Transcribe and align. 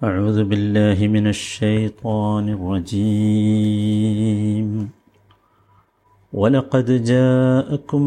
أعوذ 0.00 0.44
بالله 0.44 0.98
من 1.08 1.26
الشيطان 1.26 2.48
الرجيم 2.56 4.68
ولقد 6.32 7.04
جاءكم 7.04 8.02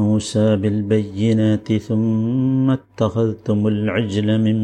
موسى 0.00 0.56
بالبينات 0.56 1.72
ثم 1.88 2.70
اتخذتم 2.70 3.66
العجل 3.66 4.28
من 4.46 4.58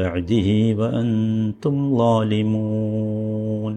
بعده 0.00 0.48
وأنتم 0.80 1.74
ظالمون 2.00 3.74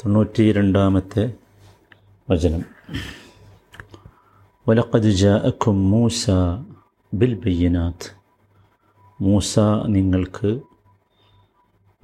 തൊണ്ണൂറ്റി 0.00 0.44
രണ്ടാമത്തെ 0.56 1.22
വചനം 2.28 2.62
വലക്കത് 4.66 5.08
ജാഅക്കും 5.20 5.76
മൂസ 5.92 6.24
ബിൽ 7.12 7.32
ബയ്യനാത്ത് 7.44 8.08
മൂസ 9.20 9.58
നിങ്ങൾക്ക് 9.86 10.60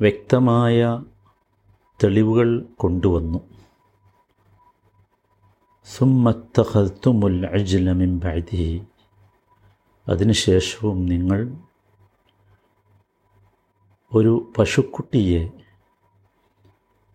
വ്യക്തമായ 0.00 1.02
തെളിവുകൾ 2.04 2.66
കൊണ്ടുവന്നു. 2.76 3.38
സുമ്മത്തഹത്തുമുൽ 5.84 7.46
അജ്ലമിൻ 7.46 8.18
ബഅദിഹി. 8.18 8.82
അതിനുശേഷവും 10.08 11.06
നിങ്ങൾ 11.06 11.56
ഒരു 14.14 14.52
പശുക്കുട്ടിയെ 14.58 15.50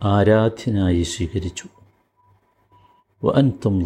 ആരാധ്യനായി 0.04 1.04
സ്വീകരിച്ചു. 1.04 1.68
വൻ 3.23 3.52
തും 3.66 3.84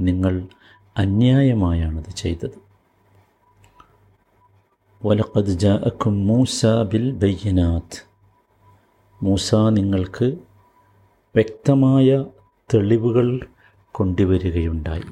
നിങ്ങൾ 0.00 0.48
അന്യായമായാണത് 0.96 2.10
ചെയ്തത്. 2.10 2.63
വലഖദ് 5.04 5.46
ജാഅക്കും 5.46 6.26
മൂസ 6.26 6.66
ബിൽ 6.66 7.12
ബയ്യനാത്ത്. 7.12 7.98
മൂസ 9.22 9.54
നിങ്ങൾക്ക് 9.54 10.24
വ്യക്തമായ 11.34 12.24
തെളിവുകൾ 12.74 13.48
കൊണ്ടുവരികയുണ്ടായി. 13.92 15.02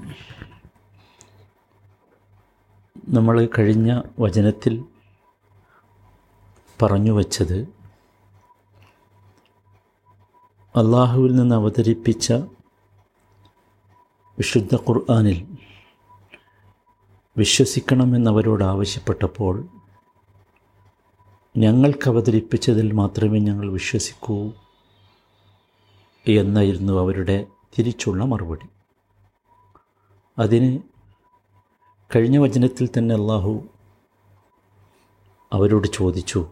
നമ്മൾ 3.08 3.48
കഴിഞ്ഞ 3.58 4.02
വചനത്തിൽ 4.18 4.84
പറഞ്ഞു 6.82 7.12
വച്ചത് 7.12 7.58
അള്ളാഹുവിൽ 10.74 11.36
നിന്ന് 11.36 11.54
അവതരിപ്പിച്ച 11.54 12.32
വിശുദ്ധ 14.38 14.74
ഖുർആാനിൽ 14.74 15.46
വിശ്വസിക്കണമെന്നവരോട് 17.36 18.64
ആവശ്യപ്പെട്ടപ്പോൾ 18.64 19.68
ഞങ്ങൾക്ക് 21.56 22.08
അവതരിപ്പിച്ചതിൽ 22.08 22.92
മാത്രമേ 22.92 23.38
ഞങ്ങൾ 23.38 23.72
വിശ്വസിക്കൂ 23.72 24.52
എന്നായിരുന്നു 26.26 26.92
അവരുടെ 26.92 27.46
തിരിച്ചുള്ള 27.78 28.24
മറുപടി. 28.24 28.66
അതിന് 30.38 30.78
കഴിഞ്ഞ 32.16 32.38
വചനത്തിൽ 32.38 32.88
തന്നെ 32.98 33.14
അള്ളാഹു 33.14 33.62
അവരോട് 35.52 35.88
ചോദിച്ചു 35.88 36.46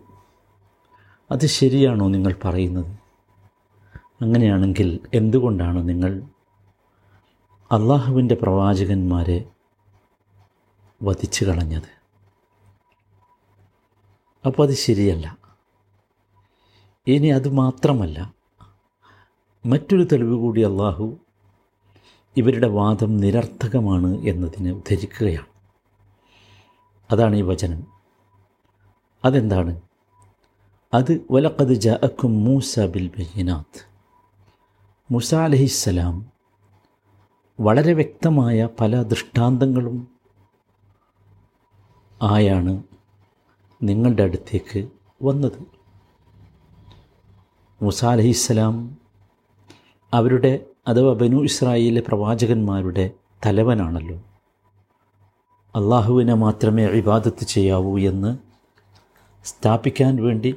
അത് 1.31 1.47
ശരിയാണോ 1.47 2.09
നിങ്ങൾ 2.09 2.35
പറയുന്നത്? 2.45 2.99
അങ്ങനെയാണെങ്കിൽ 4.23 5.01
എന്തുകൊണ്ടാണ് 5.15 5.89
നിങ്ങൾ 5.89 6.23
അള്ളാഹുവിന്റെ 7.73 8.35
പ്രവാചകന്മാരെ 8.35 9.45
വധിച്ചു 11.03 11.45
കളഞ്ഞത് 11.45 12.00
അപ്പോൾ 14.47 14.69
അത് 14.69 14.75
ശരിയല്ല. 14.75 15.39
ഇനി 17.07 17.27
അത് 17.27 17.49
മാത്രമല്ല 17.49 18.35
മറ്റൊരു 19.67 20.03
തെളിവ് 20.03 20.35
കൂടി 20.35 20.61
അള്ളാഹു 20.61 21.19
ഇവരുടെ 22.37 22.67
വാദം 22.67 23.17
നിരർത്ഥകമാണ് 23.17 24.19
എന്നതിന് 24.19 24.73
ഉദ്ധരിക്കുകയാണ്. 24.73 25.47
അതാണ് 27.11 27.37
ഈ 27.37 27.43
വചനം. 27.43 27.87
അതെന്താണ്? 29.25 29.81
അത് 30.95 31.27
വലക്കത് 31.31 31.73
ജഅക്കും 31.73 32.45
മൂസ 32.45 32.79
ബിൽ 32.79 33.09
ബയ്യനാത്ത് 33.09 33.91
മുസ 35.11 35.35
അലഹിസ്സലാം 35.35 36.33
വളരെ 37.61 37.93
വ്യക്തമായ 37.93 38.69
പല 38.81 39.03
ദൃഷ്ടാന്തങ്ങളും 39.03 40.09
ആയാണ് 42.23 42.83
നിങ്ങളുടെ 43.83 44.23
അടുത്തേക്ക് 44.23 44.89
വന്നത്. 45.23 45.63
മുസ 47.85 48.05
അലഹിസ്സലാം 48.05 48.99
അവരുടെ 50.15 50.67
അഥവാ 50.89 51.13
ബനു 51.13 51.37
ഇസ്രായേലിലെ 51.43 52.01
പ്രവാചകന്മാരുടെ 52.09 53.11
തലവനാണല്ലോ. 53.47 54.17
അള്ളാഹുവിനെ 55.75 56.35
മാത്രമേ 56.35 56.87
ഇബാദത്ത് 56.87 57.45
ചെയ്യാവൂ 57.45 57.99
എന്ന് 57.99 58.39
സ്ഥാപിക്കാൻ 59.45 60.17
വേണ്ടി 60.17 60.57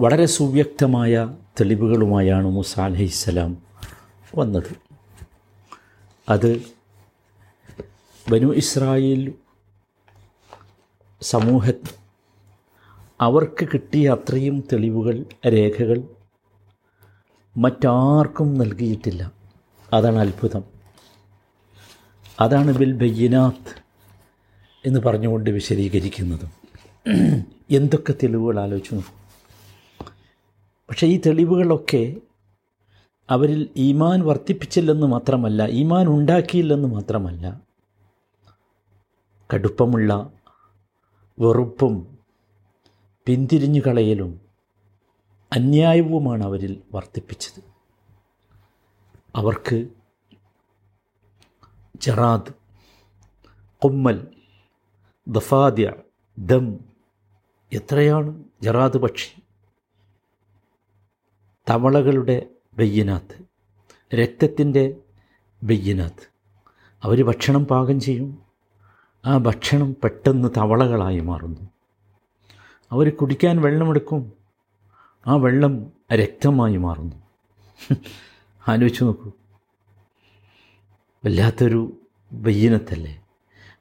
വളരെ 0.00 0.26
സുവ്യക്തമായ 0.26 1.36
തെളിവുകളുമായാണ് 1.60 2.46
മൂസ 2.46 2.80
അലഹിസ്സലാം 2.80 3.56
വന്നത്. 4.36 4.76
അത് 6.28 6.62
ബനു 8.30 8.46
ഇസ്രായേൽ 8.46 9.34
സമൂഹ 11.20 11.70
അവർക്ക് 13.20 13.68
കിട്ടിയ 13.74 14.10
അത്രയും 14.10 14.64
തെളിവുകൾ 14.72 15.24
രേഖകൾ 15.48 16.02
മറ്റാർക്കും 17.56 18.54
നൽകിയിട്ടില്ല. 18.54 19.32
അതാണ് 19.92 20.18
അത്ഭുതം. 20.18 20.64
അതാണ് 22.40 22.78
ബിൽ 22.78 22.92
ബയ്യനാത്ത് 22.92 23.84
എന്ന് 24.86 25.00
പറഞ്ഞുകൊണ്ട് 25.00 25.50
വിശദീകരിക്കുന്നതും. 25.50 26.50
എന്തൊക്കെ 27.70 28.12
തെളിവുകൾ 28.12 28.60
ആലോചിച്ചു 28.60 29.02
പക്ഷേ 30.88 31.06
ഈ 31.06 31.20
തെളിവുകളൊക്കെ 31.26 32.16
അവരിൽ 33.30 33.68
ഈമാൻ 33.76 34.20
വർദ്ധിപ്പിച്ചില്ലെന്ന് 34.20 35.06
മാത്രമല്ല 35.06 35.66
ഈമാൻ 35.66 36.06
ഉണ്ടാക്കിയില്ലെന്ന് 36.06 36.88
മാത്രമല്ല 36.88 37.60
കടുപ്പമുള്ള 39.54 40.32
വെറുപ്പും 41.38 42.13
പിന്തിരിഞ്ഞു 43.26 43.80
കളയലും 43.80 44.40
അന്യായവുമാണ് 45.52 46.44
അവരിൽ 46.44 46.82
വർദ്ധിപ്പിച്ചത്. 46.94 47.62
അവർക്ക് 49.36 49.88
ജറാദ് 51.96 52.52
കുമ്മൽ 53.84 54.26
ദഫാദ്യ 55.28 55.92
ദം 56.38 56.78
എത്രയാണ് 57.72 58.44
ജറാദ് 58.62 58.98
പക്ഷി? 58.98 59.40
തവളകളുടെ 61.70 62.46
ബയ്യനാത്ത് 62.74 63.44
രക്തത്തിന്റെ 64.16 64.96
ബയ്യനാത്ത് 65.62 66.28
അവർ 67.02 67.24
ഭക്ഷണം 67.24 67.66
പാകം 67.66 68.00
ചെയ്യും. 68.00 68.42
ആ 69.24 69.38
ഭക്ഷണം 69.38 69.96
പെട്ടെന്ന് 70.04 70.48
തവളകളായി 70.56 71.20
മാറുന്നു. 71.20 71.73
അവർ 72.92 73.10
കുടിക്കാൻ 73.10 73.60
വെള്ളമെടുക്കും 73.60 74.32
ആ 75.26 75.36
വെള്ളം 75.36 75.92
രക്തമായി 76.14 76.76
മാറുന്നു. 76.76 77.16
ആലോചിച്ച് 78.68 79.04
നോക്കൂ. 79.04 79.32
വല്ലാത്തൊരു 81.24 81.92
ബയ്യനത്തല്ലേ. 82.32 83.24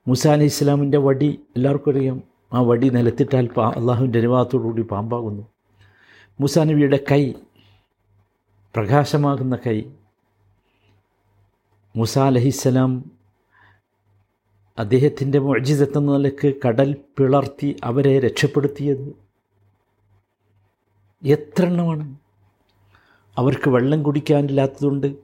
മൂസ 0.08 0.28
അലി 0.28 0.44
ഇസ്ലാമിന്റെ 0.44 0.98
വടി 0.98 1.40
എല്ലാവർക്കും 1.56 1.92
അറിയാം. 1.92 2.24
ആ 2.54 2.62
വടി 2.62 2.90
നിലത്തിട്ടാൽ 2.90 3.48
പാ 3.48 3.70
അള്ളാഹുവിന്റെ 3.70 4.20
അനുവാദത്തോടുകൂടി 4.20 4.82
പാമ്പാകുന്നു. 4.82 5.48
മുസാ 6.40 6.64
നബിയുടെ 6.64 7.00
കൈ 7.12 7.34
പ്രകാശമാകുന്ന 8.76 9.58
കൈ 9.68 9.84
മൂസ 11.96 12.20
അലഹിസ്സലാം 12.20 13.12
അദ്ദേഹത്തിന്റെ 14.78 15.40
മൊഴിജിതെത്തുന്ന 15.40 16.12
നിലയ്ക്ക് 16.12 16.54
കടൽ 16.68 16.96
പിളർത്തി 17.18 17.76
അവരെ 17.84 18.20
രക്ഷപ്പെടുത്തിയത്. 18.20 19.16
എത്ര 21.24 21.66
എണ്ണമാണ്? 21.66 22.16
അവർക്ക് 23.38 23.70
വെള്ളം 23.70 24.04
കുടിക്കാനില്ലാത്തതുകൊണ്ട് 24.04 25.16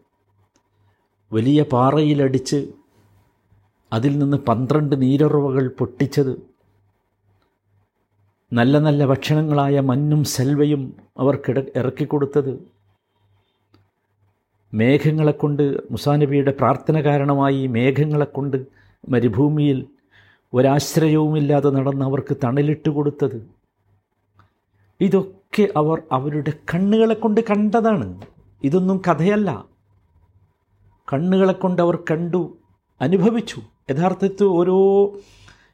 വലിയ 1.33 1.63
പാറയിലടിച്ച് 1.63 2.67
അതിൽ 3.93 4.17
നിന്ന് 4.19 4.37
പന്ത്രണ്ട് 4.37 5.01
നീരുറവകൾ 5.01 5.67
പൊട്ടിച്ചത്. 5.67 6.41
നല്ല 8.53 8.79
നല്ല 8.79 9.05
ഭക്ഷണങ്ങളായ 9.05 9.79
മഞ്ഞും 9.79 10.23
സെൽവയും 10.23 10.97
അവർക്കിട 11.17 11.59
ഇറക്കിക്കൊടുത്തത്. 11.75 12.59
മേഘങ്ങളെക്കൊണ്ട് 14.73 15.77
മുസാനബിയുടെ 15.91 16.51
പ്രാർത്ഥന 16.51 17.01
കാരണമായി 17.01 17.67
മേഘങ്ങളെ 17.67 18.25
കൊണ്ട് 18.25 18.78
മരുഭൂമിയിൽ 19.09 19.87
ഒരാശ്രയവുമില്ലാതെ 20.53 21.69
നടന്ന് 21.69 22.05
അവർക്ക് 22.05 22.37
തണലിട്ട് 22.43 22.89
കൊടുത്തത്. 22.89 23.49
ഇതൊക്കെ 25.01 25.67
അവർ 25.77 26.01
അവരുടെ 26.11 26.53
കണ്ണുകളെ 26.73 27.13
കൊണ്ട് 27.13 27.41
കണ്ടതാണ്. 27.41 28.21
ഇതൊന്നും 28.63 29.01
കഥയല്ല. 29.07 29.65
കണ്ണുകളെ 31.13 31.53
കൊണ്ട് 31.53 31.81
അവർ 31.81 31.95
കണ്ടു 31.95 32.57
അനുഭവിച്ചു. 33.01 33.61
യഥാർത്ഥത്തിൽ 33.91 34.45
ഓരോ 34.45 35.11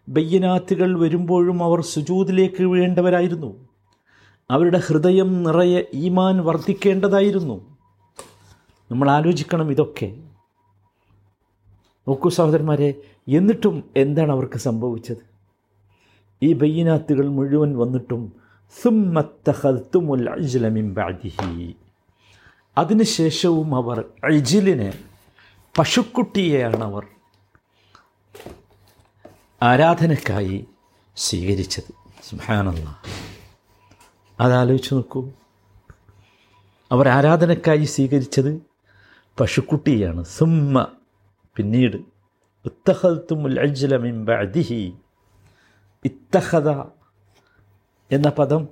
ബയ്യനാത്തുകൾ 0.10 1.00
വരുമ്പോഴും 1.00 1.64
അവർ 1.64 1.82
സുജൂതിലേക്ക് 1.82 2.64
വീഴേണ്ടവരായിരുന്നു. 2.64 3.68
അവരുടെ 4.52 4.82
ഹൃദയം 4.88 5.44
നിറയെ 5.44 5.88
ഈമാൻ 5.94 6.46
വർദ്ധിക്കേണ്ടതായിരുന്നു. 6.46 7.78
നമ്മൾ 8.92 9.12
ആലോചിക്കണം 9.12 9.72
ഇതൊക്കെ. 9.72 10.18
നോക്കൂ 12.08 12.30
സഹോദരന്മാരെ 12.30 12.94
എന്നിട്ടും 13.28 13.90
എന്താണ് 13.98 14.32
അവർക്ക് 14.32 14.58
സംഭവിച്ചത്? 14.58 15.36
ഈ 16.44 16.54
ബയ്യനാത്തുകൾ 16.54 17.28
മുഴുവൻ 17.28 17.78
വന്നിട്ടും 17.78 18.34
സുമ്മത്തഹൽത്തുമുൽ 18.84 20.30
അജ്ലമിൻ 20.30 20.94
ബാദിഹി 20.94 21.76
അതിനുശേഷവും 22.78 23.76
അവർ 23.76 24.06
അജിലിനെ 24.24 25.04
പശുക്കുട്ടിയെയാണ് 25.78 26.84
അവർ 26.84 27.06
ആരാധനക്കായി 29.64 30.66
സ്വീകരിച്ചത്. 31.16 31.94
സുഹാനല്ല 32.30 33.02
അതാലോചിച്ച് 34.40 34.94
നോക്കൂ. 34.94 35.30
അവർ 36.92 37.08
ആരാധനക്കായി 37.08 37.86
സ്വീകരിച്ചത് 37.86 38.62
പശുക്കുട്ടിയാണ് 39.40 40.24
സുമ്മ 40.24 40.88
പിന്നീട് 41.56 42.15
ഇത്തഹൽത്തുമുൽ 42.66 43.60
അജ്ലമിൻ 43.60 44.26
ബഅദിഹി. 44.26 44.94
ഇത്തഹദ 46.06 46.70
എന്ന 48.12 48.30
പദം 48.30 48.68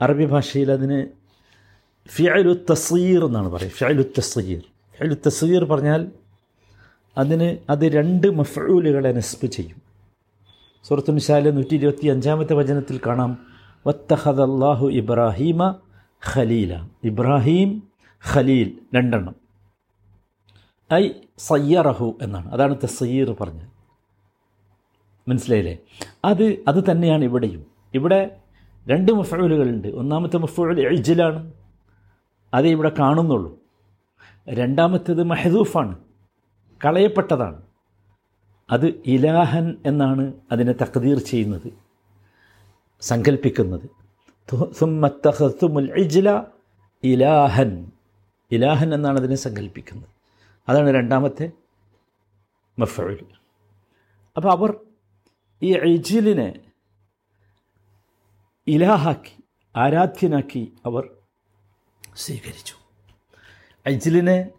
അറബി 0.00 0.24
ഭാഷയിൽ 0.24 0.72
അതിന് 0.72 1.06
ഫിയലു 2.08 2.56
തസീർ 2.70 3.24
എന്നാണ് 3.24 3.48
പറയുക. 3.48 3.70
ഫിയലു 3.70 4.02
തസീർ 4.02 4.60
ഫിയലു 4.98 5.14
തസീർ 5.26 5.64
പറഞ്ഞാൽ 5.64 6.12
അതിന് 7.18 7.58
അത് 7.70 7.84
രണ്ട് 7.84 8.30
മഫൂലുകളെ 8.30 9.12
നസ്ബ് 9.12 9.46
ചെയ്യും. 9.46 9.82
സുഹൃത്തു 10.84 11.12
നിസാലെ 11.12 11.50
നൂറ്റി 11.50 11.74
ഇരുപത്തി 11.74 12.06
അഞ്ചാമത്തെ 12.06 12.54
വചനത്തിൽ 12.54 13.00
കാണാം. 13.06 13.46
വത്തഹദ് 13.86 14.40
അള്ളാഹു 14.40 14.88
ഇബ്രാഹീമ 14.88 15.76
ഖലീല. 16.34 16.88
ഇബ്രാഹീം 17.04 17.82
ഖലീൽ. 18.34 18.78
രണ്ടെണ്ണം. 18.94 19.34
ഐ 20.94 21.10
സയ്യറഹു 21.38 22.18
എന്നാണ്. 22.22 22.52
അതാണ് 22.52 22.76
തസയ്യീർ 22.84 23.36
പറഞ്ഞത്. 23.40 23.68
മനസ്സിലായില്ലേ? 25.30 25.78
അത് 26.24 26.64
അത് 26.68 26.90
തന്നെയാണ് 26.90 27.24
ഇവിടെയും. 27.24 27.66
ഇവിടെ 27.94 28.36
രണ്ട് 28.88 29.12
മഫൂലുകളുണ്ട് 29.12 29.88
ഒന്നാമത്തെ 29.88 30.36
മഫൂൽ 30.36 30.80
എഴുജിലാണ് 30.80 31.52
അതേ 32.54 32.70
ഇവിടെ 32.70 32.92
കാണുന്നുള്ളൂ. 32.98 33.58
രണ്ടാമത്തേത് 34.48 35.22
മെഹദൂഫാണ്. 35.22 35.98
കളയപ്പെട്ടതാണ്. 36.84 37.62
അത് 38.70 38.86
ഇലാഹൻ 39.06 39.76
എന്നാണ് 39.86 40.32
അതിനെ 40.52 40.72
തക്തീർ 40.72 41.18
ചെയ്യുന്നത്. 41.18 41.72
സങ്കല്പിക്കുന്നത് 43.00 43.90
ഇജ്ല 45.96 46.44
ഇലാഹൻ. 47.04 47.90
ഇലാഹൻ 48.52 48.94
എന്നാണ് 48.94 49.18
അതിനെ 49.18 49.36
സങ്കല്പിക്കുന്നത് 49.36 50.17
അതാണ് 50.68 50.94
രണ്ടാമത്തെ 50.94 51.50
മഫഴി 52.78 53.26
അപ്പോൾ 54.36 54.50
അവർ 54.50 54.76
ഈ 55.62 55.76
ഇജിലിനെ 55.76 56.60
ഇലാഹാക്കി 58.66 59.42
ആരാധ്യനാക്കി 59.76 60.72
അവർ 60.86 61.10
സ്വീകരിച്ചു. 62.16 62.74
അജിലിനെ 63.86 64.50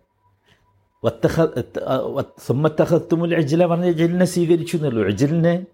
സുമ്മത്തഹത്തുമുൽ 2.46 3.36
അജില 3.36 3.66
പറഞ്ഞ 3.66 3.86
അജിലിനെ 3.86 4.26
സ്വീകരിച്ചു 4.26 4.78
എന്നുള്ളൂ. 4.78 5.08
അജിലിനെ 5.08 5.66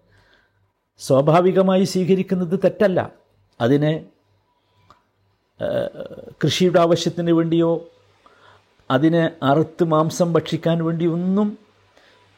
സ്വാഭാവികമായി 0.98 1.84
സ്വീകരിക്കുന്നത് 1.84 2.60
തെറ്റല്ല. 2.64 3.12
അതിനെ 3.60 4.06
കൃഷിയുടെ 6.44 6.80
ആവശ്യത്തിന് 6.80 7.30
വേണ്ടിയോ 7.30 7.90
അതിനെ 8.90 9.30
അറുത്ത് 9.42 9.84
മാംസം 9.84 10.32
ഭക്ഷിക്കാൻ 10.32 10.84
വേണ്ടി 10.84 11.06
ഒന്നും 11.06 11.58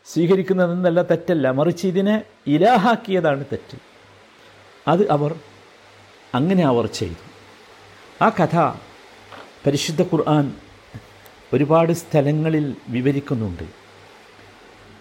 സ്വീകരിക്കുന്നതെന്നല്ല 0.07 1.03
തെറ്റല്ല. 1.03 1.51
മറിച്ച് 1.51 1.87
ഇതിനെ 1.87 2.23
ഇലാഹാക്കിയതാണ് 2.47 3.45
തെറ്റ്. 3.45 3.79
അത് 4.89 5.11
അവർ 5.11 5.35
അങ്ങനെ 6.35 6.65
അവർ 6.65 6.87
ചെയ്തു. 6.87 7.29
ആ 8.25 8.29
കഥ 8.29 8.79
പരിശുദ്ധ 9.67 10.03
ഖുർആൻ 10.03 10.55
ഒരുപാട് 11.53 11.93
സ്ഥലങ്ങളിൽ 11.93 12.77
വിവരിക്കുന്നുണ്ട്. 12.89 13.63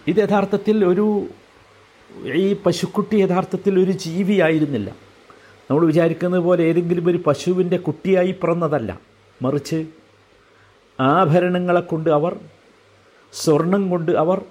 ഇത് 0.06 0.16
യഥാർത്ഥത്തിൽ 0.16 0.84
ഒരു 0.84 1.26
ഈ 2.34 2.56
പശുക്കുട്ടി 2.66 3.16
യഥാർത്ഥത്തിൽ 3.16 3.80
ഒരു 3.80 3.90
ജീവിയായിരുന്നില്ല. 3.90 4.90
നമ്മൾ 5.70 5.86
വിചാരിക്കുന്നത് 5.86 6.40
പോലെ 6.40 6.64
ഏതെങ്കിലും 6.64 7.08
ഒരു 7.08 7.22
പശുവിന്റെ 7.26 7.76
കുട്ടിയായി 7.76 8.32
പിറന്നതല്ല. 8.32 8.98
മറിച്ച് 9.42 9.86
ആഭരണങ്ങളെ 11.00 11.80
കൊണ്ട് 11.80 12.10
അവർ 12.10 12.40
സ്വർണം 13.32 13.90
കൊണ്ട് 13.90 14.12
അവർ 14.12 14.44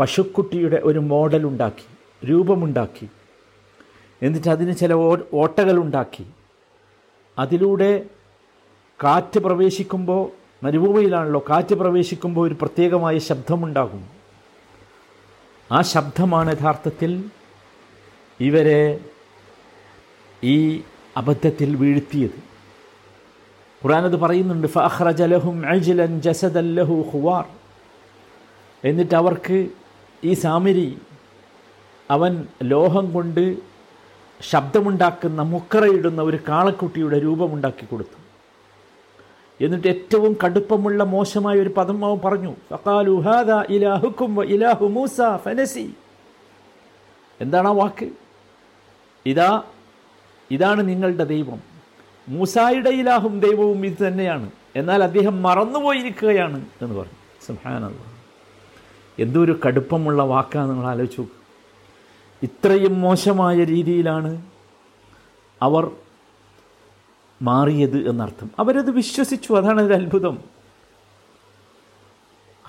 പശുക്കുട്ടിയുടെ 0.00 0.80
ഒരു 0.84 0.98
മോഡലുണ്ടാക്കി 0.98 1.86
രൂപമുണ്ടാക്കി. 2.26 3.08
എന്നിട്ട് 4.22 4.48
അതിന് 4.48 4.76
ചില 4.76 4.92
ഓട്ടകളുണ്ടാക്കി 5.34 6.26
അതിലൂടെ 7.38 8.06
കാറ്റ് 9.04 9.38
പ്രവേശിക്കുമ്പോൾ 9.38 10.30
മരുഭൂമിയിലാണല്ലോ 10.64 11.44
കാറ്റ് 11.50 11.74
പ്രവേശിക്കുമ്പോൾ 11.74 12.46
ഒരു 12.46 12.54
പ്രത്യേകമായ 12.54 13.18
ശബ്ദമുണ്ടാകും. 13.18 14.10
ആ 15.72 15.80
ശബ്ദമാണ് 15.80 16.56
യഥാർത്ഥത്തിൽ 16.56 17.24
ഇവരെ 18.40 19.00
ഈ 20.44 20.82
അബദ്ധത്തിൽ 21.16 21.76
വീഴ്ത്തിയത്. 21.76 22.51
ഖുറാനത് 23.84 24.16
പറയുന്നുണ്ട് 24.16 24.66
ഫഹ്റജലഹും 24.66 25.68
അജ്ലൻ 25.68 26.20
ജസദല്ലഹു 26.20 27.04
ഖുവാർ. 27.14 27.44
എന്നിട്ട് 28.84 29.14
അവർക്ക് 29.14 29.68
ഈ 30.24 30.32
സാമിരി 30.34 30.98
അവൻ 32.10 32.46
ലോഹം 32.62 33.12
കൊണ്ട് 33.12 33.56
ശബ്ദമുണ്ടാക്കുന്ന 34.40 35.42
മുക്കറയിടുന്ന 35.42 36.22
ഒരു 36.22 36.38
കാളക്കുട്ടിയുടെ 36.48 37.18
രൂപമുണ്ടാക്കി 37.18 37.84
കൊടുത്തു. 37.86 38.18
എന്നിട്ട് 39.64 39.88
ഏറ്റവും 39.88 40.36
കടുപ്പമുള്ള 40.44 41.04
മോശമായ 41.04 41.56
ഒരു 41.56 41.68
പദം 41.68 42.04
അവൻ 42.04 42.18
പറഞ്ഞു 42.24 42.54
ഇലാഹുക്കും 43.68 44.44
ഇലാഹു 44.44 44.86
മൂസ 44.86 45.16
ഫനസി. 45.36 45.94
എന്താണ് 47.40 47.68
ആ 47.68 47.72
വാക്ക്? 47.72 48.08
ഇതാ 49.26 49.62
ഇതാണ് 50.50 50.88
നിങ്ങളുടെ 50.88 51.24
ദൈവം. 51.24 51.71
മൂസായുടെ 52.28 52.90
ഇലാഹും 52.90 53.40
ദൈവവും 53.40 53.86
ഇത് 53.86 54.08
തന്നെയാണ്. 54.08 54.50
എന്നാൽ 54.76 55.02
അദ്ദേഹം 55.02 55.42
മറന്നുപോയിരിക്കുകയാണ് 55.42 56.64
എന്ന് 56.82 56.94
പറഞ്ഞു. 56.94 57.46
സുഹാനല്ല 57.46 58.12
എന്തൊരു 59.18 59.60
കടുപ്പമുള്ള 59.66 60.22
വാക്കാണ് 60.22 60.70
നിങ്ങൾ 60.70 60.86
ആലോചിച്ചു 60.86 61.26
ഇത്രയും 62.42 63.00
മോശമായ 63.00 63.64
രീതിയിലാണ് 63.64 64.42
അവർ 65.62 65.90
മാറിയത് 67.42 68.08
എന്നർത്ഥം. 68.08 68.50
അവരത് 68.58 68.90
വിശ്വസിച്ചു. 68.90 69.52
അതാണ് 69.52 69.82
ഒരു 69.82 69.94
അത്ഭുതം. 69.94 70.38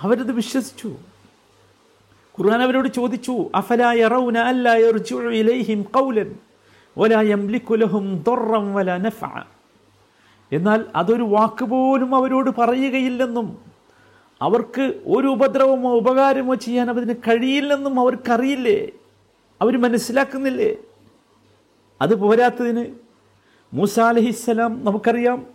അവരത് 0.01 0.31
വിശ്വസിച്ചു. 0.31 0.87
ഖുർആൻ 2.39 2.61
അവരോട് 2.61 2.87
ചോദിച്ചു 2.87 3.51
അഫലായ 3.55 3.97
യറൗന 3.97 4.37
അല്ലാ 4.37 4.75
ഇലൈഹിം 5.31 5.85
ഖൗലൻ? 5.95 6.35
വലാ 6.97 7.21
എന്നാൽ 10.51 10.85
അതൊരു 10.95 11.23
വാക്ക് 11.23 11.65
പോലും 11.65 12.15
അവരോട് 12.15 12.49
പറയുകയില്ലെന്നും 12.57 13.47
അവർക്ക് 14.41 15.01
ഒരു 15.05 15.27
ഉപദ്രവമോ 15.27 15.95
ഉപകാരമോ 15.95 16.55
ചെയ്യാൻ 16.55 16.89
അതിന് 16.89 17.13
കഴിയില്ലെന്നും 17.13 17.99
അവർക്കറിയില്ലേ? 17.99 18.91
അവർ 19.61 19.77
മനസ്സിലാക്കുന്നില്ലേ? 19.77 20.77
അത് 22.01 22.15
പോരാത്തതിന് 22.15 22.95
മൂസ 23.73 23.99
അലഹിസ്സലാം 23.99 24.83
നമുക്കറിയാം 24.83 25.45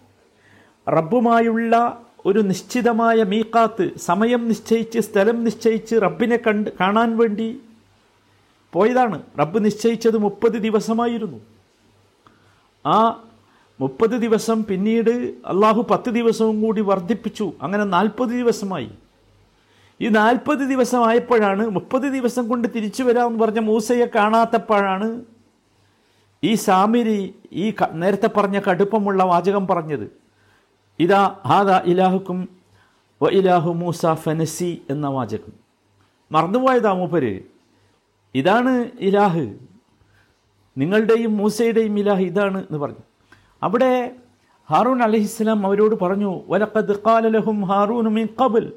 റബ്ബുമായുള്ള 0.88 2.04
ഒരു 2.26 2.38
നിശ്ചിതമായ 2.38 3.22
മീക്കാത്ത് 3.22 3.98
സമയം 3.98 4.48
നിശ്ചയിച്ച് 4.48 4.98
സ്ഥലം 4.98 5.44
നിശ്ചയിച്ച് 5.44 5.96
റബ്ബിനെ 5.96 6.36
കണ്ട് 6.36 6.70
കാണാൻ 6.80 7.16
വേണ്ടി 7.18 7.60
പോയതാണ്. 8.72 9.22
റബ്ബ് 9.40 9.64
നിശ്ചയിച്ചത് 9.64 10.18
മുപ്പത് 10.18 10.52
ദിവസമായിരുന്നു. 10.52 11.40
ആ 12.86 13.24
മുപ്പത് 13.80 14.10
ദിവസം 14.10 14.64
പിന്നീട് 14.64 15.10
അള്ളാഹു 15.46 15.86
പത്ത് 15.90 16.10
ദിവസവും 16.10 16.62
കൂടി 16.62 16.80
വർദ്ധിപ്പിച്ചു. 16.80 17.52
അങ്ങനെ 17.62 17.84
നാൽപ്പത് 17.84 18.28
ദിവസമായി. 18.28 18.90
ഈ 20.00 20.08
നാൽപ്പത് 20.08 20.58
ദിവസമായപ്പോഴാണ് 20.58 21.68
മുപ്പത് 21.68 22.02
ദിവസം 22.02 22.48
കൊണ്ട് 22.48 22.68
തിരിച്ചു 22.74 23.02
വരാമെന്ന് 23.02 23.38
പറഞ്ഞ 23.38 23.58
മൂസയെ 23.58 24.06
കാണാത്തപ്പോഴാണ് 24.14 25.22
ഈ 26.44 26.54
സാമിരി 26.54 27.34
ഈ 27.52 27.74
നേരത്തെ 27.92 28.26
പറഞ്ഞ 28.26 28.60
കടുപ്പമുള്ള 28.60 29.24
വാചകം 29.24 29.66
പറഞ്ഞത്. 29.66 30.12
ഇതാ 31.00 31.36
ഹാദ 31.46 31.70
ഇലാഹുക്കും 31.70 32.48
വ 33.22 33.28
ഇലാഹു 33.28 33.72
മൂസ 33.72 34.06
ഫനസി 34.06 34.82
എന്ന 34.90 35.08
വാചകം. 35.08 35.52
മറന്നുപോയതാ 36.32 36.92
മൂപ്പര്. 36.92 37.57
ഇതാണ് 38.34 38.90
ഇലാഹ്. 39.00 39.54
നിങ്ങളുടെയും 40.78 41.36
മൂസയുടെയും 41.36 41.98
ഇലാഹ് 41.98 42.20
ഇതാണ് 42.20 42.58
എന്ന് 42.58 42.78
പറഞ്ഞു. 42.78 43.02
അവിടെ 43.62 44.16
ഹാറൂൺ 44.70 45.02
അലഹിസ്ലാം 45.02 45.66
അവരോട് 45.66 45.94
പറഞ്ഞു 46.00 46.40
വലഖദ് 46.48 47.02
കാലലഹും 47.06 47.62
ഹാറൂൻ 47.62 48.04
മിൻ 48.04 48.28
ഖബൽ. 48.40 48.72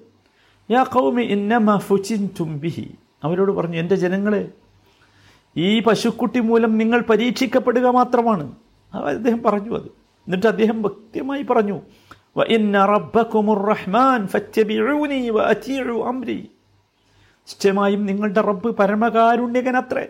യാ 0.72 0.86
ഖൗമി 0.96 1.24
ഇന്നമ 1.24 1.78
ഫുചിൻ 1.78 2.30
ബിഹി. 2.40 2.96
അവരോട് 3.24 3.52
പറഞ്ഞു 3.52 3.78
എന്റെ 3.78 3.96
ജനങ്ങളെ 3.96 4.52
ഈ 5.58 5.80
പശുക്കുട്ടി 5.80 6.40
മൂലം 6.40 6.78
നിങ്ങൾ 6.78 7.02
പരീക്ഷിക്കപ്പെടുക 7.02 7.88
മാത്രമാണ്. 7.88 8.52
അദ്ദേഹം 8.94 9.44
പറഞ്ഞു 9.44 9.76
അത്. 9.76 9.86
എന്നിട്ട് 10.28 10.48
അദ്ദേഹം 10.48 10.82
വ്യക്തമായി 10.82 11.44
പറഞ്ഞു 11.44 11.82
വ 12.38 12.44
ഇന്ന 12.44 12.86
റബ്ബക്കുമുർ 12.86 13.62
റഹ്മാൻ 13.66 14.28
ഫറ്റബിഊനി 14.28 15.30
വ 15.30 15.42
അതീഉ 15.42 16.04
അംരി. 16.04 16.50
നിശ്ചയമായും 17.42 18.06
നിങ്ങളുടെ 18.06 18.42
റബ്ബ് 18.42 18.76
പരമകാരുണ്യകനത്രേ. 18.76 20.08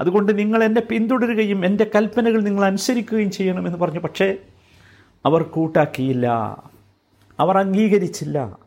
അതുകൊണ്ട് 0.00 0.38
നിങ്ങൾ 0.38 0.64
എന്റെ 0.64 0.80
പിന്തുടരുകയും 0.80 1.64
എന്റെ 1.64 1.90
കൽപ്പനകൾ 1.94 2.40
നിങ്ങൾ 2.40 2.64
അനുസരിക്കുകയും 2.64 3.30
ചെയ്യണമെന്ന് 3.30 3.78
പറഞ്ഞു. 3.78 3.98
പക്ഷേ 3.98 4.36
അവർ 5.26 5.42
കൂട്ടാക്കിയില്ല. 5.42 6.26
അവർ 7.40 7.58
അംഗീകരിച്ചില്ല. 7.58 8.58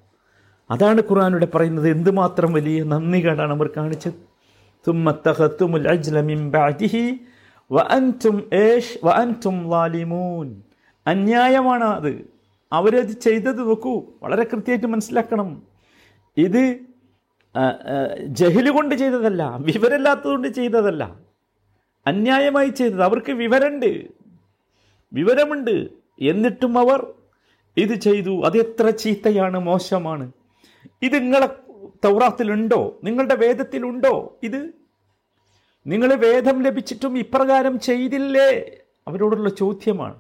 അതാണ് 0.72 1.00
ഖുർആാനിവിടെ 1.00 1.46
പറയുന്നത്. 1.46 1.90
എന്തുമാത്രം 1.90 2.54
വലിയ 2.54 2.84
നന്ദി 2.84 3.26
കേടാണ് 3.26 3.54
അവർ 3.54 3.70
കാണിച്ചത്. 3.78 4.14
തുമ്മത്തഹത്തുമുൽ 4.88 5.88
അന്യായമാണ് 11.08 11.84
അത് 11.84 12.28
അവരത് 12.74 13.12
ചെയ്തത് 13.12 13.60
നോക്കൂ. 13.60 14.04
വളരെ 14.24 14.44
കൃത്യമായിട്ട് 14.44 14.88
മനസ്സിലാക്കണം. 14.88 15.62
ഇത് 16.38 16.80
ജഹിൽ 18.26 18.70
കൊണ്ട് 18.70 18.96
ചെയ്തതല്ല 18.96 19.58
വിവരമില്ലാത്തതുകൊണ്ട് 19.60 20.48
ചെയ്തതല്ല. 20.48 21.16
അന്യായമായി 22.08 22.70
ചെയ്തത്. 22.70 23.04
അവർക്ക് 23.04 23.32
വിവരമുണ്ട് 23.32 24.08
വിവരമുണ്ട്. 25.14 25.90
എന്നിട്ടും 26.22 26.78
അവർ 26.78 27.14
ഇത് 27.78 27.94
ചെയ്തു. 27.94 28.42
അത് 28.46 28.58
എത്ര 28.58 28.90
ചീത്തയാണ് 28.90 29.60
മോശമാണ്. 29.60 30.32
ഇത് 31.02 31.16
നിങ്ങളെ 31.16 31.50
തൗറാത്തിലുണ്ടോ? 32.06 33.00
നിങ്ങളുടെ 33.04 33.36
വേദത്തിലുണ്ടോ? 33.36 34.40
ഇത് 34.44 34.74
നിങ്ങൾ 35.88 36.14
വേദം 36.14 36.64
ലഭിച്ചിട്ടും 36.64 37.18
ഇപ്രകാരം 37.18 37.80
ചെയ്തില്ലേ? 37.80 38.72
അവരോടുള്ള 39.08 39.50
ചോദ്യമാണ്. 39.50 40.16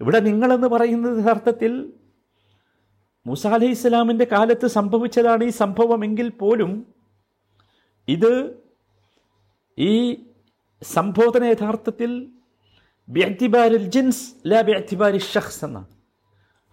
ഇവിടെ 0.00 0.20
നിങ്ങളെന്ന് 0.20 0.68
പറയുന്നത് 0.68 1.24
യഥാർത്ഥത്തിൽ 1.24 1.92
മൂസ 3.26 3.46
അലൈഹി 3.46 3.74
ഇസ്ലാമിന്റെ 3.78 4.26
കാലത്ത് 4.32 4.66
സംഭവിച്ചതാണ് 4.78 5.42
ഈ 5.48 5.52
സംഭവമെങ്കിൽ 5.62 6.28
പോലും 6.42 6.72
ഇത് 8.08 8.32
ഈ 9.78 9.92
സംബോധന 10.82 11.42
യഥാർത്ഥത്തിൽ 11.44 12.10
ബിഅ്തിബാരിൽ 13.08 13.84
ജിൻസ് 13.94 14.24
ലാ 14.50 14.60
ബിഅ്തിബാരി 14.68 15.20
ഷഖ്സ് 15.32 15.64
എന്നാണ്. 15.64 15.88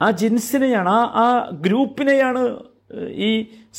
ആ 0.01 0.07
ജിൻസിനെയാണ് 0.21 0.89
ആ 0.89 1.01
ആ 1.23 1.27
ഗ്രൂപ്പിനെയാണ് 1.65 2.41
ഈ 3.27 3.31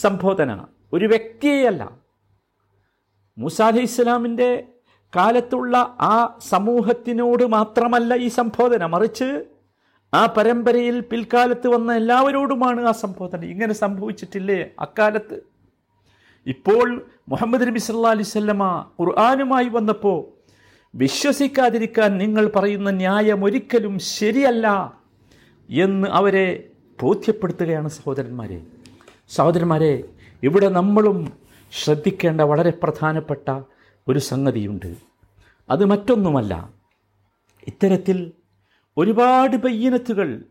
സംബോധന. 0.05 0.51
ഒരു 0.93 1.07
വ്യക്തിയെയല്ല. 1.07 1.83
മൂസ 3.37 3.61
അലൈഹി 3.63 3.89
ഇസ്ലാമിന്റെ 3.91 4.51
കാലത്തുള്ള 5.13 5.77
ആ 6.15 6.17
സമൂഹത്തിനോട് 6.53 7.45
മാത്രമല്ല 7.57 8.15
ഈ 8.27 8.29
സംബോധന. 8.41 8.83
മറിച്ച് 8.95 9.29
ആ 10.15 10.27
പരമ്പരയിൽ 10.27 11.01
പിൽക്കാലത്ത് 11.01 11.69
വന്ന 11.69 11.93
എല്ലാവരോടുമാണ് 11.93 12.81
ആ 12.81 12.93
സംബോധന. 12.93 13.45
ഇങ്ങനെ 13.45 13.75
സംഭവിച്ചിട്ടില്ലേ 13.75 14.71
അക്കാലത്ത്? 14.81 15.41
ഇപ്പോൾ 16.47 17.07
മുഹമ്മദ് 17.29 17.69
നബി 17.69 17.79
സല്ലാ 17.79 18.11
അലിസ്വല്ലമ 18.11 18.87
ഖുർആാനുമായി 19.01 19.69
വന്നപ്പോൾ 19.69 20.41
വിശ്വസിക്കാതിരിക്കാൻ 20.95 22.19
നിങ്ങൾ 22.19 22.51
പറയുന്ന 22.57 22.91
ന്യായം 22.91 23.45
ഒരിക്കലും 23.45 23.99
ശരിയല്ല 23.99 24.99
എന്ന് 25.71 26.09
അവരെ 26.09 26.69
ബോധ്യപ്പെടുത്തുകയാണ് 27.03 27.89
സഹോദരന്മാരെ. 27.89 28.63
സഹോദരന്മാരെ 29.29 30.05
ഇവിടെ 30.43 30.69
നമ്മളും 30.69 31.33
ശ്രദ്ധിക്കേണ്ട 31.73 32.41
വളരെ 32.41 32.71
പ്രധാനപ്പെട്ട 32.71 33.61
ഒരു 34.09 34.19
സംഗതിയുണ്ട്. 34.19 34.97
അത് 35.71 35.85
മറ്റൊന്നുമല്ല. 35.85 36.71
ഇത്തരത്തിൽ 37.67 38.33
ഒരുപാട് 38.99 39.57
ബയ്യനത്തുകൾ 39.57 40.45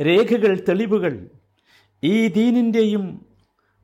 രേഖകൾ 0.00 0.64
തെളിവുകൾ 0.68 1.28
ഈ 2.04 2.28
ദീനിന്റെയും 2.28 3.26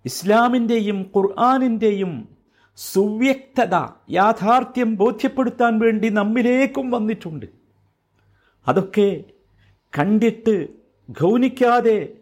ഇസ്ലാമിന്റെയും 0.04 1.10
ഖുർആാനിന്റെയും 1.16 2.28
സുവ്യക്തത 2.76 3.74
യാഥാർത്ഥ്യം 4.10 4.96
ബോധ്യപ്പെടുത്താൻ 4.96 5.78
വേണ്ടി 5.78 6.08
നമ്മിലേക്കും 6.08 6.90
വന്നിട്ടുണ്ട്. 6.90 7.46
അതൊക്കെ 8.68 9.24
കണ്ടിട്ട് 9.98 10.68
ഗൗനിക്കാതെ 11.10 12.16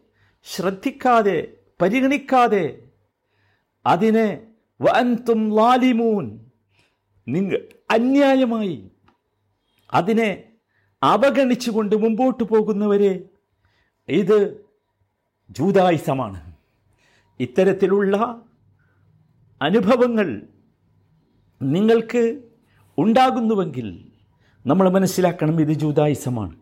ശ്രദ്ധിക്കാതെ 0.45 1.49
പരിഗണിക്കാതെ 1.83 2.83
അതിനെ 3.87 4.47
വൻതും 4.81 5.57
ലാലിമൂൻ 5.57 6.39
നിങ്ങൾ 7.29 7.69
അന്യായമായി 7.91 8.91
അതിനെ 9.93 10.48
അവഗണിച്ചുകൊണ്ട് 11.03 11.97
മുമ്പോട്ട് 11.97 12.45
പോകുന്നവരെ 12.45 13.21
ഇത് 14.09 14.65
ജൂതായുസമാണ്. 15.51 16.53
ഇത്തരത്തിലുള്ള 17.41 18.43
അനുഭവങ്ങൾ 19.63 20.43
നിങ്ങൾക്ക് 21.63 22.41
ഉണ്ടാകുന്നുവെങ്കിൽ 22.99 24.09
നമ്മൾ 24.67 24.89
മനസ്സിലാക്കണം 24.89 25.61
ഇത് 25.61 25.73
ജൂതായുസമാണ്. 25.73 26.57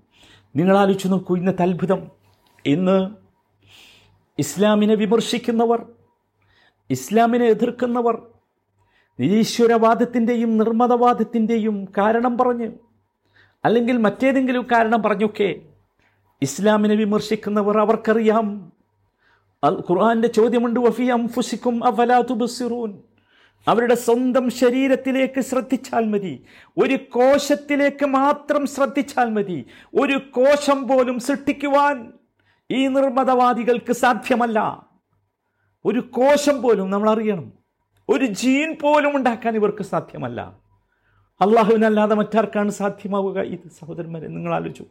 നിങ്ങൾ 0.57 0.79
ആലോചിച്ച് 0.79 1.09
നോക്കൂ 1.09 1.37
ഇന്നത്തെ 1.37 1.63
അത്ഭുതം. 1.63 2.11
ഇന്ന് 2.67 3.11
ഇസ്ലാമിനെ 4.39 4.95
വിമർശിക്കുന്നവർ 4.95 5.87
ഇസ്ലാമിനെ 6.91 7.45
എതിർക്കുന്നവർ 7.45 8.23
നിരീശ്വരവാദത്തിന്റെയും 9.21 10.57
നിർമ്മതവാദത്തിന്റെയും 10.57 11.89
കാരണം 11.99 12.39
പറഞ്ഞ് 12.39 12.86
അല്ലെങ്കിൽ 13.67 13.97
മറ്റേതെങ്കിലും 13.97 14.67
കാരണം 14.73 15.03
പറഞ്ഞൊക്കെ 15.03 15.61
ഇസ്ലാമിനെ 16.43 16.95
വിമർശിക്കുന്നവർ 16.95 17.79
അവർക്കറിയാം. 17.79 18.73
അൽ 19.65 19.75
ഖുർആാന്റെ 19.91 20.29
ചോദ്യമുണ്ട് 20.29 20.81
വഫിയം 20.81 21.29
ഫുസിക്കും 21.29 21.87
അവലാ 21.87 22.21
തുബസിറൂൻ? 22.21 22.99
അവരുടെ 23.69 23.95
സ്വന്തം 23.95 24.51
ശരീരത്തിലേക്ക് 24.51 25.41
ശ്രദ്ധിച്ചാൽ 25.41 26.05
മതി. 26.05 26.45
ഒരു 26.79 26.95
കോശത്തിലേക്ക് 26.95 28.07
മാത്രം 28.07 28.67
ശ്രദ്ധിച്ചാൽ 28.67 29.31
മതി. 29.31 29.67
ഒരു 29.95 30.19
കോശം 30.19 30.89
പോലും 30.89 31.19
സൃഷ്ടിക്കുവാൻ 31.19 32.13
ഈ 32.71 32.87
നിർമ്മതവാദികൾക്ക് 32.87 33.93
സാധ്യമല്ല. 33.93 34.87
ഒരു 35.85 36.01
കോശം 36.01 36.63
പോലും 36.63 36.91
നമ്മൾ 36.91 37.11
അറിയണം 37.11 37.53
ഒരു 38.09 38.25
ജീൻ 38.25 38.77
പോലും 38.83 39.17
ഉണ്ടാക്കാൻ 39.17 39.55
ഇവർക്ക് 39.55 39.83
സാധ്യമല്ല. 39.83 40.66
അള്ളാഹുവിനല്ലാതെ 41.41 42.15
മറ്റാർക്കാണ് 42.15 42.71
സാധ്യമാവുക? 42.71 43.41
ഇത് 43.41 43.71
സഹോദരന്മാരെ 43.79 44.27
നിങ്ങൾ 44.27 44.55
ആലോചിച്ചു. 44.55 44.85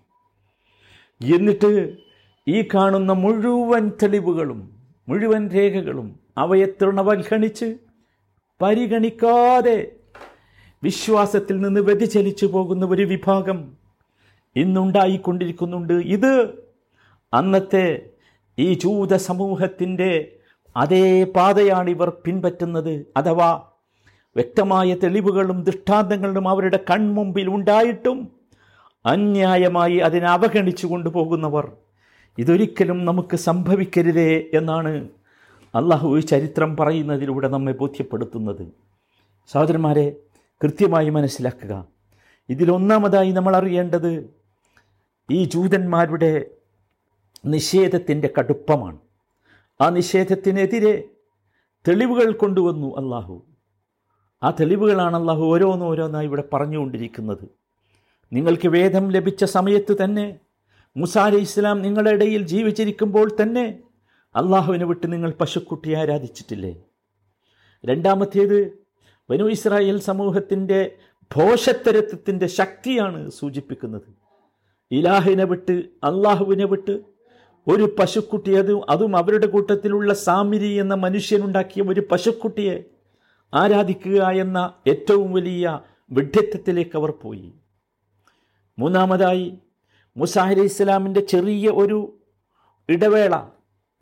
എന്നിട്ട് 1.35 1.97
ഈ 2.47 2.61
കാണുന്ന 2.61 3.11
മുഴുവൻ 3.11 3.91
തെളിവുകളും 4.03 4.71
മുഴുവൻ 5.09 5.49
രേഖകളും 5.49 6.19
അവയെ 6.37 6.65
തൃണവൽഗണിച്ച് 6.65 7.77
പരിഗണിക്കാതെ 8.61 9.91
വിശ്വാസത്തിൽ 10.83 11.61
നിന്ന് 11.61 11.81
വ്യതിചലിച്ചു 11.81 12.45
പോകുന്ന 12.45 12.85
ഒരു 12.85 13.03
വിഭാഗം 13.03 13.77
ഇന്നുണ്ടായിക്കൊണ്ടിരിക്കുന്നുണ്ട്. 14.55 15.93
ഇത് 15.93 16.51
അന്നത്തെ 17.33 18.09
ഈ 18.59 18.73
ജൂത 18.73 19.15
സമൂഹത്തിന്റെ 19.15 20.31
അതേ 20.77 21.23
പാതയാണ് 21.23 21.89
ഇവർ 21.89 22.09
പിൻപറ്റുന്നത്. 22.25 23.05
അഥവാ 23.17 23.63
വ്യക്തമായ 24.35 24.95
തെളിവുകളും 24.95 25.63
ദൃഷ്ടാന്തങ്ങളും 25.63 26.49
അവരുടെ 26.49 26.79
കൺമുമ്പിൽ 26.91 27.49
ഉണ്ടായിട്ടും 27.49 28.31
അന്യായമായി 29.05 29.97
അതിനെ 29.97 30.27
അവഗണിച്ചു 30.27 30.87
കൊണ്ടുപോകുന്നവർ 30.87 31.71
ഇതൊരിക്കലും 32.37 33.05
നമുക്ക് 33.05 33.35
സംഭവിക്കരുതേ 33.35 34.45
എന്നാണ് 34.53 35.09
അള്ളാഹു 35.75 36.17
ഈ 36.17 36.19
ചരിത്രം 36.19 36.77
പറയുന്നതിലൂടെ 36.77 37.47
നമ്മെ 37.47 37.73
ബോധ്യപ്പെടുത്തുന്നത്. 37.73 38.67
സഹോദരന്മാരെ 39.47 40.15
കൃത്യമായി 40.63 41.09
മനസ്സിലാക്കുക. 41.09 41.87
ഇതിലൊന്നാമതായി 42.49 43.31
നമ്മൾ 43.31 43.55
അറിയേണ്ടത് 43.55 44.35
ഈ 45.31 45.43
ജൂതന്മാരുടെ 45.43 46.45
നിഷേധത്തിന്റെ 47.45 48.29
കടുപ്പമാണ്. 48.39 48.97
ആ 49.81 49.89
നിഷേധത്തിനെതിരെ 49.89 51.03
തെളിവുകൾ 51.87 52.31
കൊണ്ടുവന്നു 52.31 52.97
അള്ളാഹു 52.97 53.43
ആ 54.45 54.51
തെളിവുകളാണ് 54.59 55.15
അള്ളാഹു 55.15 55.43
ഓരോന്നും 55.43 55.87
ഓരോന്നായി 55.87 56.25
ഇവിടെ 56.25 56.43
പറഞ്ഞുകൊണ്ടിരിക്കുന്നത്. 56.53 57.45
നിങ്ങൾക്ക് 58.33 58.67
വേദം 58.67 59.11
ലഭിച്ച 59.11 59.43
സമയത്ത് 59.43 60.03
തന്നെ 60.03 60.39
മുസാ 60.97 61.27
ഇസ്ലാം 61.27 61.81
നിങ്ങളുടെ 61.81 62.11
ഇടയിൽ 62.11 62.41
ജീവിച്ചിരിക്കുമ്പോൾ 62.47 63.31
തന്നെ 63.41 63.79
അള്ളാഹുവിനെ 64.35 64.85
വിട്ട് 64.85 65.13
നിങ്ങൾ 65.13 65.31
പശുക്കുട്ടിയെ 65.31 65.95
ആരാധിച്ചിട്ടില്ലേ? 65.95 66.75
രണ്ടാമത്തേത് 67.85 68.85
ബനു 69.29 69.43
ഇസ്രായേൽ 69.43 69.99
സമൂഹത്തിന്റെ 69.99 70.91
ഭോഷത്തരത്വത്തിന്റെ 71.35 72.47
ശക്തിയാണ് 72.47 73.29
സൂചിപ്പിക്കുന്നത്. 73.29 74.09
ഇലാഹിനെ 74.91 75.43
വിട്ട് 75.43 75.83
അള്ളാഹുവിനെ 76.03 76.65
വിട്ട് 76.65 77.01
ഒരു 77.67 77.95
പശുക്കുട്ടി 77.99 78.55
അതും 78.55 78.81
അതും 78.89 79.17
അവരുടെ 79.17 79.47
കൂട്ടത്തിലുള്ള 79.47 80.13
സാമിരി 80.13 80.73
എന്ന 80.73 80.93
മനുഷ്യനുണ്ടാക്കിയ 80.93 81.83
ഒരു 81.83 82.07
പശുക്കുട്ടിയെ 82.11 82.83
ആരാധിക്കുക 83.55 84.29
എന്ന 84.29 84.73
ഏറ്റവും 84.87 85.33
വലിയ 85.33 85.79
വിഡ്ഢിത്തത്തിലേക്ക് 86.11 86.97
അവർ 86.97 87.11
പോയി. 87.11 87.53
മൂന്നാമതായി 88.79 89.57
മുസാ 90.17 90.49
ഇസ്ലാമിന്റെ 90.49 91.19
ചെറിയ 91.19 91.69
ഒരു 91.69 92.19
ഇടവേള 92.89 93.47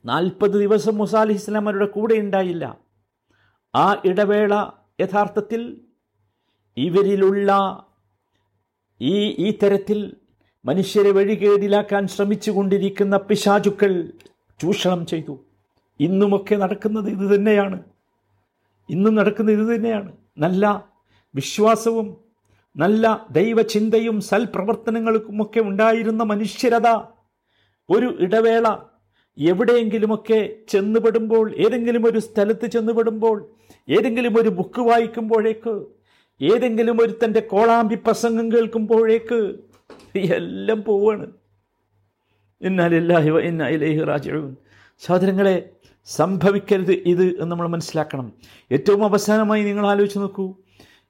നാൽപ്പത് 0.06 0.52
ദിവസം 0.52 0.98
മുസാ 0.98 1.22
അലി 1.22 1.34
ഇസ്ലാം 1.34 1.64
അവരുടെ 1.70 1.86
കൂടെ 1.86 2.14
ഉണ്ടായില്ല. 2.16 2.78
ആ 3.76 4.02
ഇടവേള 4.06 4.72
യഥാർത്ഥത്തിൽ 5.02 5.82
ഇവരിലുള്ള 6.78 7.84
ഈ 9.02 9.16
ഈ 9.30 9.58
തരത്തിൽ 9.64 10.16
മനുഷ്യരെ 10.66 11.12
വഴികേടിലാക്കാൻ 11.12 12.08
ശ്രമിച്ചു 12.08 12.52
കൊണ്ടിരിക്കുന്ന 12.52 13.18
പിശാചുക്കൾ 13.18 14.12
ചൂഷണം 14.62 15.06
ചെയ്തു. 15.06 15.40
ഇന്നുമൊക്കെ 16.00 16.56
നടക്കുന്നത് 16.56 17.10
ഇത് 17.10 17.36
തന്നെയാണ്. 17.36 17.93
ഇന്നും 18.90 19.16
നടക്കുന്ന 19.16 19.52
ഇത് 19.52 19.76
തന്നെയാണ്. 19.76 20.12
നല്ല 20.38 20.86
വിശ്വാസവും 21.36 22.18
നല്ല 22.76 23.28
ദൈവചിന്തയും 23.32 24.22
സൽപ്രവർത്തനങ്ങൾക്കുമൊക്കെ 24.22 25.60
ഉണ്ടായിരുന്ന 25.60 26.24
മനുഷ്യരത 26.24 26.88
ഒരു 27.90 28.18
ഇടവേള 28.20 28.68
എവിടെയെങ്കിലുമൊക്കെ 29.40 30.56
ചെന്നുപെടുമ്പോൾ 30.70 31.56
ഏതെങ്കിലും 31.56 32.06
ഒരു 32.06 32.20
സ്ഥലത്ത് 32.20 32.66
ചെന്നുപെടുമ്പോൾ 32.66 33.50
ഏതെങ്കിലും 33.90 34.40
ഒരു 34.40 34.50
ബുക്ക് 34.50 34.82
വായിക്കുമ്പോഴേക്ക് 34.82 35.86
ഏതെങ്കിലും 36.42 37.02
ഒരു 37.02 37.14
തന്റെ 37.26 37.40
കോളാമ്പി 37.40 37.96
പ്രസംഗം 37.96 38.52
കേൾക്കുമ്പോഴേക്ക് 38.52 39.40
എല്ലാം 40.16 40.84
പോവാണ്. 40.84 41.28
ഇന്നാലില്ലാഹി 42.62 43.30
ഇന്ന 43.30 43.64
ഇലൈഹി 43.68 44.04
റാജിഊൻ. 44.04 44.56
സഹോദരങ്ങളെ 45.00 45.70
സംഭവിക്കരുത് 46.06 46.92
ഇത് 46.92 47.24
എന്ന് 47.24 47.52
നമ്മൾ 47.52 47.68
മനസ്സിലാക്കണം. 47.68 48.34
ഏറ്റവും 48.72 49.04
അവസാനമായി 49.04 49.64
നിങ്ങൾ 49.64 49.88
ആലോചിച്ച് 49.88 50.20
നോക്കൂ. 50.20 50.54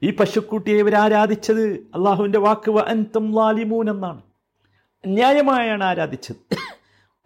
ഈ 0.03 0.11
പശുക്കുട്ടിയെ 0.11 0.77
ഇവർ 0.77 0.95
ആരാധിച്ചത്? 0.95 1.63
അള്ളാഹുവിന്റെ 1.95 2.39
വാക്ക് 2.39 2.71
അൻതും 2.71 3.35
ലാലിമൂൻ 3.35 3.89
എന്നാണ്. 3.89 4.21
അന്യായമായാണ് 5.05 5.83
ആരാധിച്ചത്. 5.83 6.55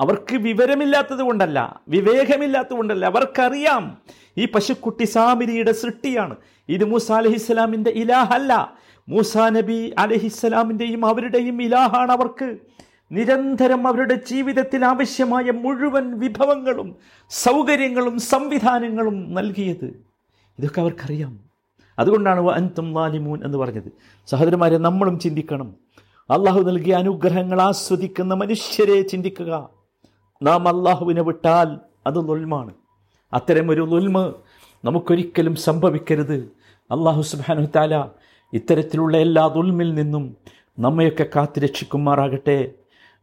അവർക്ക് 0.02 0.36
വിവരമില്ലാത്തത് 0.36 1.20
കൊണ്ടല്ല 1.20 1.82
വിവേകമില്ലാത്തത് 1.90 2.74
കൊണ്ടല്ല 2.74 3.06
അവർക്കറിയാം 3.06 3.98
ഈ 4.38 4.46
പശുക്കുട്ടി 4.46 5.04
സാമിരിയുടെ 5.04 5.72
സൃഷ്ടിയാണ്. 5.72 6.36
ഇത് 6.70 6.86
മൂസ 6.86 7.12
അലഹിസ്സലാമിന്റെ 7.12 7.90
ഇലാഹല്ല. 7.90 8.74
മൂസ 9.10 9.38
നബി 9.38 9.94
അലഹിസ്സലാമിന്റെയും 9.98 11.06
അവരുടെയും 11.06 11.62
ഇലാഹാണ് 11.62 12.12
അവർക്ക്. 12.12 12.58
നിരന്തരം 13.12 13.88
അവരുടെ 13.88 14.16
ജീവിതത്തിൽ 14.16 14.86
ആവശ്യമായ 14.86 15.52
മുഴുവൻ 15.52 16.20
വിഭവങ്ങളും 16.20 16.96
സൗകര്യങ്ങളും 17.30 18.20
സംവിധാനങ്ങളും 18.20 19.34
നൽകിയത്. 19.34 20.04
ഇതൊക്കെ 20.60 20.82
അവർക്കറിയാം. 20.82 21.40
അതുകൊണ്ടാണ് 22.00 22.50
അൻതും 22.50 22.94
ലാലിമൂൻ 22.94 23.44
എന്ന് 23.44 23.58
പറഞ്ഞത്. 23.58 23.92
സഹോദരന്മാരെ 24.28 24.78
നമ്മളും 24.78 25.20
ചിന്തിക്കണം. 25.20 25.76
അള്ളാഹു 26.30 26.60
നൽകിയ 26.60 26.94
അനുഗ്രഹങ്ങൾ 26.94 27.62
ആസ്വദിക്കുന്ന 27.62 28.34
മനുഷ്യരെ 28.34 29.02
ചിന്തിക്കുക. 29.02 29.70
നാം 30.44 30.68
അള്ളാഹുവിനെ 30.68 31.22
വിട്ടാൽ 31.22 31.80
അത് 32.08 32.28
ലുൽമാണ് 32.28 32.74
അത്തരമൊരു 33.34 33.82
ലുൽമ് 33.82 34.34
നമുക്കൊരിക്കലും 34.86 35.56
സംഭവിക്കരുത്. 35.56 36.52
അള്ളാഹു 36.92 37.22
സുബാനു 37.22 37.66
താല 37.76 38.06
ഇത്തരത്തിലുള്ള 38.54 39.18
എല്ലാ 39.18 39.48
ദുൽമിൽ 39.48 39.94
നിന്നും 39.94 40.38
നമ്മയൊക്കെ 40.80 41.26
കാത്തുരക്ഷിക്കുമാറാകട്ടെ. 41.36 42.72